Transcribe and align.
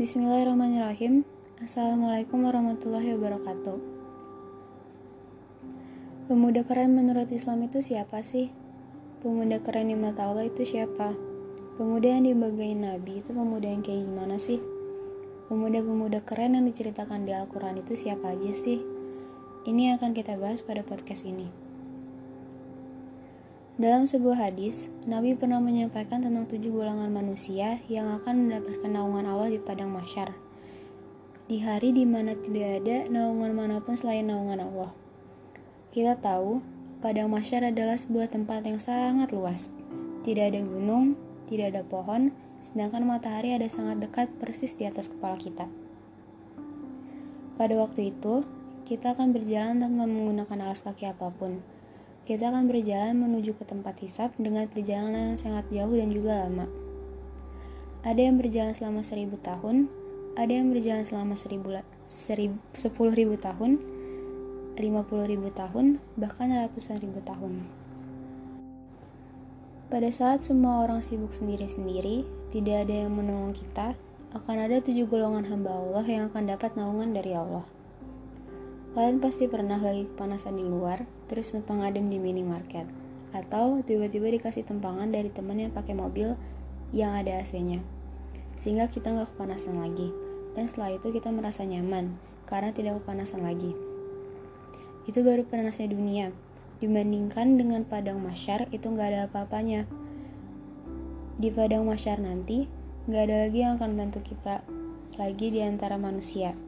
Bismillahirrahmanirrahim. 0.00 1.28
Assalamualaikum 1.60 2.48
warahmatullahi 2.48 3.20
wabarakatuh. 3.20 3.76
Pemuda 6.24 6.64
keren 6.64 6.96
menurut 6.96 7.28
Islam 7.28 7.68
itu 7.68 7.84
siapa 7.84 8.24
sih? 8.24 8.48
Pemuda 9.20 9.60
keren 9.60 9.92
di 9.92 9.96
mata 10.00 10.32
Allah 10.32 10.48
itu 10.48 10.64
siapa? 10.64 11.12
Pemuda 11.76 12.16
yang 12.16 12.24
dibagain 12.24 12.80
Nabi 12.80 13.20
itu 13.20 13.36
pemuda 13.36 13.68
yang 13.68 13.84
kayak 13.84 14.08
gimana 14.08 14.40
sih? 14.40 14.56
Pemuda-pemuda 15.52 16.24
keren 16.24 16.56
yang 16.56 16.64
diceritakan 16.64 17.28
di 17.28 17.36
Al-Quran 17.36 17.84
itu 17.84 17.92
siapa 17.92 18.32
aja 18.32 18.56
sih? 18.56 18.80
Ini 19.68 20.00
akan 20.00 20.16
kita 20.16 20.40
bahas 20.40 20.64
pada 20.64 20.80
podcast 20.80 21.28
ini. 21.28 21.69
Dalam 23.80 24.04
sebuah 24.04 24.36
hadis, 24.36 24.92
Nabi 25.08 25.32
pernah 25.32 25.56
menyampaikan 25.56 26.20
tentang 26.20 26.44
tujuh 26.44 26.68
golongan 26.68 27.08
manusia 27.08 27.80
yang 27.88 28.12
akan 28.20 28.44
mendapatkan 28.44 28.92
naungan 28.92 29.24
Allah 29.24 29.48
di 29.48 29.56
padang 29.56 29.88
masyar. 29.88 30.36
Di 31.48 31.64
hari 31.64 31.96
di 31.96 32.04
mana 32.04 32.36
tidak 32.36 32.84
ada 32.84 33.08
naungan 33.08 33.56
mana 33.56 33.80
pun 33.80 33.96
selain 33.96 34.28
naungan 34.28 34.60
Allah. 34.60 34.92
Kita 35.96 36.20
tahu, 36.20 36.60
padang 37.00 37.32
masyar 37.32 37.72
adalah 37.72 37.96
sebuah 37.96 38.28
tempat 38.28 38.68
yang 38.68 38.76
sangat 38.76 39.32
luas. 39.32 39.72
Tidak 40.28 40.52
ada 40.52 40.60
gunung, 40.60 41.16
tidak 41.48 41.72
ada 41.72 41.80
pohon, 41.80 42.36
sedangkan 42.60 43.08
matahari 43.08 43.56
ada 43.56 43.72
sangat 43.72 43.96
dekat 44.04 44.28
persis 44.36 44.76
di 44.76 44.84
atas 44.84 45.08
kepala 45.08 45.40
kita. 45.40 45.72
Pada 47.56 47.80
waktu 47.80 48.12
itu, 48.12 48.44
kita 48.84 49.16
akan 49.16 49.32
berjalan 49.32 49.80
tanpa 49.80 50.04
menggunakan 50.04 50.68
alas 50.68 50.84
kaki 50.84 51.08
apa 51.08 51.32
pun 51.32 51.79
kita 52.28 52.52
akan 52.52 52.68
berjalan 52.68 53.16
menuju 53.16 53.56
ke 53.56 53.64
tempat 53.64 53.96
hisap 54.04 54.36
dengan 54.36 54.68
perjalanan 54.68 55.34
yang 55.34 55.40
sangat 55.40 55.66
jauh 55.72 55.94
dan 55.96 56.08
juga 56.12 56.46
lama. 56.46 56.66
Ada 58.00 58.20
yang 58.32 58.40
berjalan 58.40 58.72
selama 58.72 59.00
seribu 59.04 59.36
tahun, 59.40 59.88
ada 60.36 60.52
yang 60.52 60.72
berjalan 60.72 61.04
selama 61.04 61.34
seribu, 61.36 61.74
seribu 62.08 62.56
sepuluh 62.72 63.12
ribu 63.12 63.36
tahun, 63.36 63.76
lima 64.80 65.04
puluh 65.04 65.28
ribu 65.28 65.52
tahun, 65.52 66.00
bahkan 66.16 66.48
ratusan 66.54 67.00
ribu 67.02 67.20
tahun. 67.24 67.66
Pada 69.90 70.06
saat 70.14 70.40
semua 70.46 70.86
orang 70.86 71.02
sibuk 71.02 71.34
sendiri-sendiri, 71.34 72.22
tidak 72.54 72.86
ada 72.86 73.04
yang 73.04 73.12
menolong 73.12 73.50
kita, 73.52 73.98
akan 74.30 74.56
ada 74.70 74.78
tujuh 74.78 75.10
golongan 75.10 75.50
hamba 75.50 75.74
Allah 75.74 76.06
yang 76.06 76.22
akan 76.30 76.46
dapat 76.46 76.78
naungan 76.78 77.10
dari 77.10 77.34
Allah. 77.34 77.66
Kalian 78.90 79.22
pasti 79.22 79.46
pernah 79.46 79.78
lagi 79.78 80.10
kepanasan 80.10 80.58
di 80.58 80.66
luar, 80.66 81.06
terus 81.30 81.54
numpang 81.54 81.86
adem 81.86 82.10
di 82.10 82.18
minimarket, 82.18 82.90
atau 83.30 83.78
tiba-tiba 83.86 84.26
dikasih 84.34 84.66
tempangan 84.66 85.14
dari 85.14 85.30
teman 85.30 85.62
yang 85.62 85.70
pakai 85.70 85.94
mobil 85.94 86.34
yang 86.90 87.14
ada 87.14 87.38
AC-nya, 87.38 87.78
sehingga 88.58 88.90
kita 88.90 89.14
nggak 89.14 89.30
kepanasan 89.30 89.78
lagi. 89.78 90.10
Dan 90.58 90.66
setelah 90.66 90.98
itu 90.98 91.14
kita 91.14 91.30
merasa 91.30 91.62
nyaman 91.62 92.18
karena 92.50 92.74
tidak 92.74 92.98
kepanasan 92.98 93.46
lagi. 93.46 93.70
Itu 95.06 95.22
baru 95.22 95.46
panasnya 95.46 95.86
dunia. 95.86 96.34
Dibandingkan 96.82 97.60
dengan 97.62 97.86
padang 97.86 98.18
masyar 98.18 98.66
itu 98.74 98.90
nggak 98.90 99.08
ada 99.14 99.20
apa-apanya. 99.30 99.86
Di 101.38 101.54
padang 101.54 101.86
masyar 101.86 102.18
nanti 102.18 102.66
nggak 103.06 103.22
ada 103.22 103.36
lagi 103.46 103.58
yang 103.62 103.78
akan 103.78 103.94
bantu 103.94 104.18
kita 104.26 104.66
lagi 105.14 105.46
di 105.54 105.62
antara 105.62 105.94
manusia. 105.94 106.58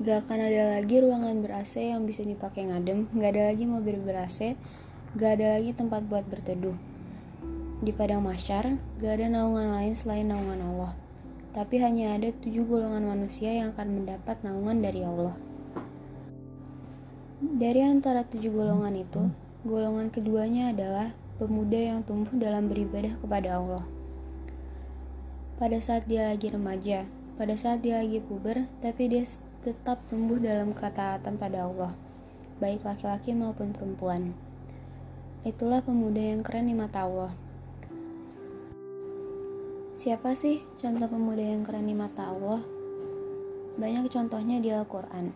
Gak 0.00 0.24
akan 0.24 0.48
ada 0.48 0.80
lagi 0.80 1.04
ruangan 1.04 1.44
ber-AC 1.44 1.92
yang 1.92 2.08
bisa 2.08 2.24
dipakai 2.24 2.64
ngadem, 2.64 3.12
gak 3.12 3.36
ada 3.36 3.52
lagi 3.52 3.68
mobil 3.68 4.00
ber-AC, 4.00 4.56
gak 5.20 5.36
ada 5.36 5.60
lagi 5.60 5.76
tempat 5.76 6.08
buat 6.08 6.24
berteduh. 6.24 6.72
Di 7.84 7.92
padang 7.92 8.24
masyar, 8.24 8.80
gak 9.04 9.12
ada 9.20 9.28
naungan 9.28 9.76
lain 9.76 9.92
selain 9.92 10.24
naungan 10.24 10.64
Allah. 10.64 10.96
Tapi 11.52 11.76
hanya 11.84 12.16
ada 12.16 12.32
tujuh 12.32 12.64
golongan 12.64 13.04
manusia 13.04 13.52
yang 13.52 13.76
akan 13.76 14.00
mendapat 14.00 14.40
naungan 14.40 14.80
dari 14.80 15.04
Allah. 15.04 15.36
Dari 17.44 17.84
antara 17.84 18.24
tujuh 18.24 18.48
golongan 18.48 18.96
itu, 18.96 19.28
golongan 19.68 20.08
keduanya 20.08 20.72
adalah 20.72 21.12
pemuda 21.36 21.76
yang 21.76 22.00
tumbuh 22.00 22.32
dalam 22.40 22.72
beribadah 22.72 23.12
kepada 23.20 23.60
Allah. 23.60 23.84
Pada 25.60 25.76
saat 25.84 26.08
dia 26.08 26.32
lagi 26.32 26.48
remaja, 26.48 27.04
pada 27.36 27.60
saat 27.60 27.84
dia 27.84 28.00
lagi 28.00 28.24
puber, 28.24 28.64
tapi 28.80 29.12
dia 29.12 29.28
tetap 29.62 30.02
tumbuh 30.10 30.42
dalam 30.42 30.74
ketaatan 30.74 31.38
pada 31.38 31.70
Allah, 31.70 31.94
baik 32.58 32.82
laki-laki 32.82 33.30
maupun 33.30 33.70
perempuan. 33.70 34.34
Itulah 35.46 35.86
pemuda 35.86 36.18
yang 36.18 36.42
keren 36.42 36.66
di 36.66 36.74
mata 36.74 37.06
Allah. 37.06 37.30
Siapa 39.94 40.34
sih 40.34 40.66
contoh 40.82 41.06
pemuda 41.06 41.46
yang 41.46 41.62
keren 41.62 41.86
di 41.86 41.94
mata 41.94 42.34
Allah? 42.34 42.58
Banyak 43.78 44.10
contohnya 44.10 44.58
di 44.58 44.74
Al-Quran. 44.74 45.30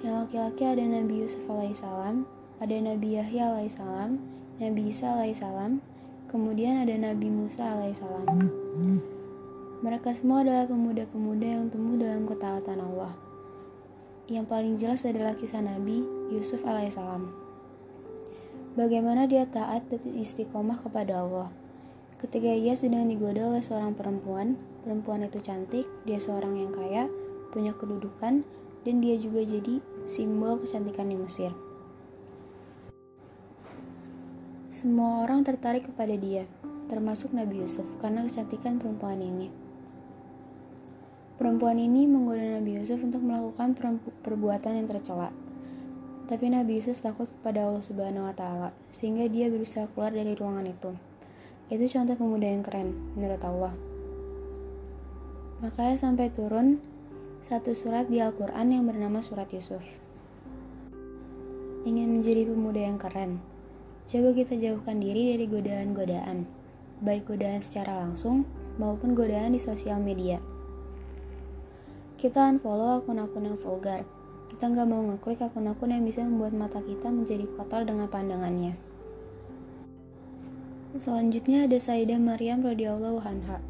Yang 0.00 0.14
laki-laki 0.24 0.64
ada 0.64 0.84
Nabi 0.88 1.14
Yusuf 1.20 1.44
alaihissalam, 1.44 2.24
ada 2.64 2.76
Nabi 2.80 3.20
Yahya 3.20 3.52
alaihissalam, 3.52 4.16
Nabi 4.56 4.88
Isa 4.88 5.20
alaihissalam, 5.20 5.84
kemudian 6.32 6.80
ada 6.80 6.96
Nabi 6.96 7.28
Musa 7.28 7.76
alaihissalam. 7.76 8.24
Mereka 9.84 10.16
semua 10.16 10.48
adalah 10.48 10.64
pemuda-pemuda 10.64 11.44
yang 11.44 11.68
tumbuh 11.68 12.00
dalam 12.00 12.24
ketaatan 12.24 12.80
Allah. 12.80 13.29
Yang 14.30 14.46
paling 14.46 14.74
jelas 14.78 15.02
adalah 15.02 15.34
kisah 15.34 15.58
Nabi 15.58 16.06
Yusuf 16.30 16.62
alaihissalam. 16.62 17.26
Bagaimana 18.78 19.26
dia 19.26 19.42
taat 19.50 19.82
dan 19.90 19.98
istiqomah 20.14 20.78
kepada 20.86 21.26
Allah. 21.26 21.50
Ketika 22.14 22.46
ia 22.46 22.78
sedang 22.78 23.10
digoda 23.10 23.50
oleh 23.50 23.58
seorang 23.58 23.98
perempuan, 23.98 24.54
perempuan 24.86 25.26
itu 25.26 25.42
cantik, 25.42 25.82
dia 26.06 26.22
seorang 26.22 26.54
yang 26.54 26.70
kaya, 26.70 27.10
punya 27.50 27.74
kedudukan, 27.74 28.46
dan 28.86 28.94
dia 29.02 29.18
juga 29.18 29.42
jadi 29.42 29.82
simbol 30.06 30.62
kecantikan 30.62 31.10
di 31.10 31.18
Mesir. 31.18 31.50
Semua 34.70 35.26
orang 35.26 35.42
tertarik 35.42 35.90
kepada 35.90 36.14
dia, 36.14 36.46
termasuk 36.86 37.34
Nabi 37.34 37.66
Yusuf, 37.66 37.88
karena 37.98 38.22
kecantikan 38.22 38.78
perempuan 38.78 39.18
ini. 39.18 39.69
Perempuan 41.40 41.80
ini 41.80 42.04
menggoda 42.04 42.60
Nabi 42.60 42.76
Yusuf 42.76 43.00
untuk 43.00 43.24
melakukan 43.24 43.72
perbuatan 44.20 44.76
yang 44.76 44.84
tercela. 44.84 45.32
Tapi 46.28 46.52
Nabi 46.52 46.76
Yusuf 46.76 47.00
takut 47.00 47.32
kepada 47.40 47.64
Allah 47.64 47.80
Subhanahu 47.80 48.28
wa 48.28 48.36
taala, 48.36 48.76
sehingga 48.92 49.24
dia 49.24 49.48
berusaha 49.48 49.88
keluar 49.96 50.12
dari 50.12 50.36
ruangan 50.36 50.68
itu. 50.68 50.92
Itu 51.72 51.88
contoh 51.96 52.12
pemuda 52.20 52.44
yang 52.44 52.60
keren 52.60 52.92
menurut 53.16 53.40
Allah. 53.40 53.72
Makanya 55.64 55.96
sampai 55.96 56.28
turun 56.28 56.76
satu 57.40 57.72
surat 57.72 58.12
di 58.12 58.20
Al-Qur'an 58.20 58.68
yang 58.68 58.84
bernama 58.84 59.24
surat 59.24 59.48
Yusuf. 59.48 59.80
Ingin 61.88 62.20
menjadi 62.20 62.52
pemuda 62.52 62.84
yang 62.84 63.00
keren? 63.00 63.40
Coba 64.04 64.36
kita 64.36 64.60
jauhkan 64.60 65.00
diri 65.00 65.32
dari 65.32 65.48
godaan-godaan, 65.48 66.44
baik 67.00 67.32
godaan 67.32 67.64
secara 67.64 67.96
langsung 67.96 68.44
maupun 68.76 69.16
godaan 69.16 69.56
di 69.56 69.60
sosial 69.62 70.04
media. 70.04 70.59
Kita 72.20 72.52
unfollow 72.52 73.00
akun-akun 73.00 73.48
yang 73.48 73.56
vulgar. 73.56 74.04
Kita 74.52 74.68
nggak 74.68 74.84
mau 74.92 75.00
ngeklik 75.08 75.40
akun-akun 75.40 75.88
yang 75.88 76.04
bisa 76.04 76.20
membuat 76.20 76.52
mata 76.52 76.84
kita 76.84 77.08
menjadi 77.08 77.48
kotor 77.56 77.88
dengan 77.88 78.12
pandangannya. 78.12 78.76
Selanjutnya 81.00 81.64
ada 81.64 81.80
Sayyidah 81.80 82.20
Maryam 82.20 82.60
radhiyallahu 82.60 83.24
anha 83.24 83.64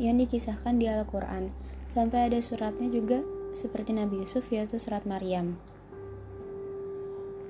yang 0.00 0.16
dikisahkan 0.16 0.80
di 0.80 0.88
Al-Quran. 0.88 1.52
Sampai 1.84 2.32
ada 2.32 2.40
suratnya 2.40 2.88
juga 2.88 3.20
seperti 3.52 3.92
Nabi 3.92 4.24
Yusuf 4.24 4.48
yaitu 4.48 4.80
surat 4.80 5.04
Maryam. 5.04 5.60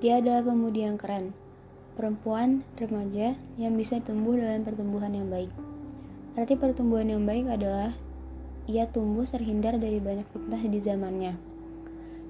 Dia 0.03 0.19
adalah 0.19 0.43
pemudi 0.43 0.83
yang 0.83 0.99
keren, 0.99 1.31
perempuan 1.95 2.67
remaja 2.75 3.39
yang 3.55 3.71
bisa 3.79 4.03
tumbuh 4.03 4.35
dalam 4.35 4.67
pertumbuhan 4.67 5.15
yang 5.15 5.31
baik. 5.31 5.51
Arti 6.35 6.59
pertumbuhan 6.59 7.07
yang 7.07 7.23
baik 7.23 7.47
adalah 7.47 7.95
ia 8.69 8.85
tumbuh 8.85 9.25
terhindar 9.25 9.81
dari 9.81 9.97
banyak 9.97 10.29
fitnah 10.29 10.61
di 10.61 10.77
zamannya. 10.77 11.33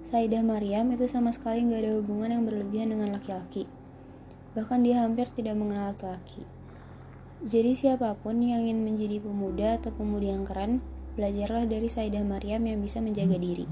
Saidah 0.07 0.39
Maryam 0.39 0.88
itu 0.95 1.03
sama 1.12 1.36
sekali 1.36 1.68
nggak 1.68 1.83
ada 1.83 1.91
hubungan 2.00 2.31
yang 2.31 2.44
berlebihan 2.47 2.95
dengan 2.95 3.19
laki-laki. 3.19 3.68
Bahkan 4.56 4.80
dia 4.88 5.03
hampir 5.03 5.27
tidak 5.36 5.59
mengenal 5.59 5.91
laki-laki. 5.91 6.47
Jadi 7.44 7.75
siapa 7.75 8.15
pun 8.24 8.39
yang 8.39 8.63
ingin 8.63 8.88
menjadi 8.88 9.19
pemuda 9.19 9.83
atau 9.83 9.91
pemudi 9.91 10.31
yang 10.31 10.47
keren, 10.47 10.80
belajarlah 11.19 11.68
dari 11.68 11.91
Saidah 11.91 12.24
Maryam 12.24 12.63
yang 12.63 12.80
bisa 12.80 13.03
menjaga 13.03 13.35
diri. 13.35 13.68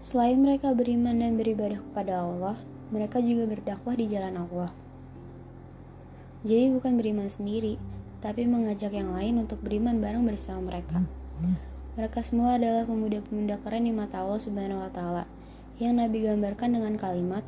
Selain 0.00 0.40
mereka 0.40 0.72
beriman 0.72 1.20
dan 1.20 1.36
beribadah 1.36 1.80
kepada 1.80 2.24
Allah, 2.24 2.56
mereka 2.88 3.20
juga 3.20 3.48
berdakwah 3.48 3.96
di 3.96 4.08
jalan 4.08 4.36
Allah. 4.40 4.72
Jadi 6.44 6.72
bukan 6.76 7.00
beriman 7.00 7.28
sendiri, 7.32 7.80
tapi 8.24 8.48
mengajak 8.48 8.96
yang 8.96 9.12
lain 9.12 9.44
untuk 9.44 9.60
beriman 9.60 10.00
bareng 10.00 10.24
bersama 10.24 10.72
mereka. 10.72 11.04
Mereka 12.00 12.24
semua 12.24 12.56
adalah 12.56 12.88
pemuda-pemuda 12.88 13.60
keren 13.60 13.84
di 13.84 13.92
mata 13.92 14.24
Allah 14.24 14.40
Subhanahu 14.40 14.80
wa 14.80 14.88
taala 14.88 15.28
yang 15.76 16.00
Nabi 16.00 16.24
gambarkan 16.24 16.72
dengan 16.80 16.96
kalimat 16.96 17.44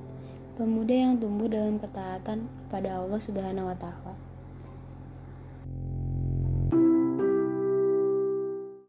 pemuda 0.60 0.92
yang 0.92 1.16
tumbuh 1.16 1.48
dalam 1.48 1.80
ketaatan 1.80 2.44
kepada 2.68 3.00
Allah 3.00 3.16
Subhanahu 3.16 3.72
wa 3.72 3.76
taala. 3.80 4.25